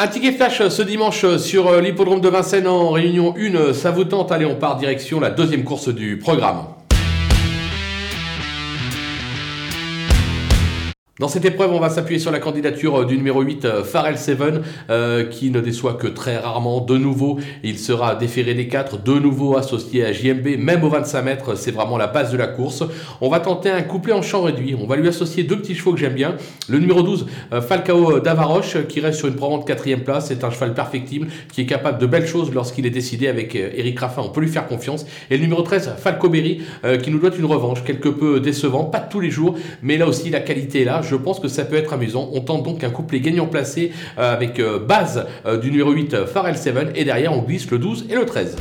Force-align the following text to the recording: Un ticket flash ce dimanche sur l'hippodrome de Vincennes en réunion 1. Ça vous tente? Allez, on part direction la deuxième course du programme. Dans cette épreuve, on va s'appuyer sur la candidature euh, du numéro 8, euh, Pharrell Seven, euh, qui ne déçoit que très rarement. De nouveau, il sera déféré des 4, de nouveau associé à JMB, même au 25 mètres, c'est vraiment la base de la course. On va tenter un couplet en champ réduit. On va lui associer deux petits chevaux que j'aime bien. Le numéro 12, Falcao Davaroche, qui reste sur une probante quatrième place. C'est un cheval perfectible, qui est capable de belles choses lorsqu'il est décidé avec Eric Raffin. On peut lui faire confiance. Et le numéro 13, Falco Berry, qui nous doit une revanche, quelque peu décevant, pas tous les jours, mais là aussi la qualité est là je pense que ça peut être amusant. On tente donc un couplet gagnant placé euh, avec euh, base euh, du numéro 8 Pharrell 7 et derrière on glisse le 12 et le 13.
Un 0.00 0.06
ticket 0.06 0.30
flash 0.30 0.62
ce 0.68 0.82
dimanche 0.82 1.26
sur 1.38 1.80
l'hippodrome 1.80 2.20
de 2.20 2.28
Vincennes 2.28 2.68
en 2.68 2.90
réunion 2.90 3.34
1. 3.36 3.72
Ça 3.72 3.90
vous 3.90 4.04
tente? 4.04 4.30
Allez, 4.30 4.44
on 4.44 4.54
part 4.54 4.76
direction 4.76 5.18
la 5.18 5.30
deuxième 5.30 5.64
course 5.64 5.88
du 5.88 6.18
programme. 6.18 6.66
Dans 11.18 11.26
cette 11.26 11.44
épreuve, 11.44 11.72
on 11.72 11.80
va 11.80 11.90
s'appuyer 11.90 12.20
sur 12.20 12.30
la 12.30 12.38
candidature 12.38 13.00
euh, 13.00 13.04
du 13.04 13.16
numéro 13.16 13.42
8, 13.42 13.64
euh, 13.64 13.82
Pharrell 13.82 14.16
Seven, 14.16 14.62
euh, 14.88 15.24
qui 15.24 15.50
ne 15.50 15.60
déçoit 15.60 15.94
que 15.94 16.06
très 16.06 16.36
rarement. 16.36 16.80
De 16.80 16.96
nouveau, 16.96 17.40
il 17.64 17.76
sera 17.80 18.14
déféré 18.14 18.54
des 18.54 18.68
4, 18.68 19.02
de 19.02 19.14
nouveau 19.14 19.56
associé 19.56 20.04
à 20.04 20.12
JMB, 20.12 20.58
même 20.58 20.84
au 20.84 20.88
25 20.88 21.22
mètres, 21.22 21.56
c'est 21.56 21.72
vraiment 21.72 21.96
la 21.96 22.06
base 22.06 22.30
de 22.30 22.36
la 22.36 22.46
course. 22.46 22.84
On 23.20 23.28
va 23.28 23.40
tenter 23.40 23.68
un 23.68 23.82
couplet 23.82 24.12
en 24.12 24.22
champ 24.22 24.42
réduit. 24.42 24.76
On 24.80 24.86
va 24.86 24.94
lui 24.94 25.08
associer 25.08 25.42
deux 25.42 25.58
petits 25.58 25.74
chevaux 25.74 25.92
que 25.92 25.98
j'aime 25.98 26.14
bien. 26.14 26.36
Le 26.68 26.78
numéro 26.78 27.02
12, 27.02 27.26
Falcao 27.66 28.20
Davaroche, 28.20 28.86
qui 28.86 29.00
reste 29.00 29.18
sur 29.18 29.26
une 29.26 29.34
probante 29.34 29.66
quatrième 29.66 30.04
place. 30.04 30.28
C'est 30.28 30.44
un 30.44 30.50
cheval 30.50 30.72
perfectible, 30.72 31.26
qui 31.52 31.62
est 31.62 31.66
capable 31.66 31.98
de 31.98 32.06
belles 32.06 32.28
choses 32.28 32.54
lorsqu'il 32.54 32.86
est 32.86 32.90
décidé 32.90 33.26
avec 33.26 33.56
Eric 33.56 33.98
Raffin. 33.98 34.22
On 34.24 34.28
peut 34.28 34.40
lui 34.40 34.48
faire 34.48 34.68
confiance. 34.68 35.04
Et 35.30 35.36
le 35.36 35.42
numéro 35.42 35.62
13, 35.62 35.94
Falco 35.98 36.28
Berry, 36.28 36.62
qui 37.02 37.10
nous 37.10 37.18
doit 37.18 37.34
une 37.36 37.46
revanche, 37.46 37.82
quelque 37.82 38.08
peu 38.08 38.38
décevant, 38.38 38.84
pas 38.84 39.00
tous 39.00 39.18
les 39.18 39.30
jours, 39.30 39.56
mais 39.82 39.96
là 39.96 40.06
aussi 40.06 40.30
la 40.30 40.40
qualité 40.40 40.82
est 40.82 40.84
là 40.84 41.02
je 41.08 41.16
pense 41.16 41.40
que 41.40 41.48
ça 41.48 41.64
peut 41.64 41.76
être 41.76 41.92
amusant. 41.92 42.30
On 42.32 42.40
tente 42.40 42.62
donc 42.62 42.84
un 42.84 42.90
couplet 42.90 43.20
gagnant 43.20 43.46
placé 43.46 43.92
euh, 44.18 44.32
avec 44.32 44.60
euh, 44.60 44.78
base 44.78 45.26
euh, 45.46 45.58
du 45.58 45.70
numéro 45.70 45.90
8 45.90 46.26
Pharrell 46.26 46.56
7 46.56 46.92
et 46.94 47.04
derrière 47.04 47.32
on 47.32 47.42
glisse 47.42 47.70
le 47.70 47.78
12 47.78 48.06
et 48.10 48.14
le 48.14 48.26
13. 48.26 48.56